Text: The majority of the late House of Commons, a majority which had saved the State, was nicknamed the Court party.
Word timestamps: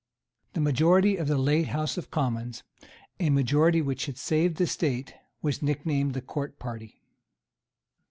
The 0.53 0.59
majority 0.61 1.15
of 1.17 1.27
the 1.27 1.37
late 1.37 1.67
House 1.67 1.95
of 1.95 2.09
Commons, 2.09 2.63
a 3.19 3.29
majority 3.29 3.83
which 3.83 4.07
had 4.07 4.17
saved 4.17 4.57
the 4.57 4.65
State, 4.65 5.13
was 5.43 5.61
nicknamed 5.61 6.15
the 6.15 6.23
Court 6.23 6.57
party. 6.57 7.03